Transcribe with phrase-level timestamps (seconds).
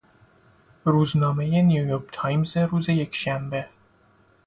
[0.85, 3.67] روزنامهی نیویورک تایمز روز یکشنبه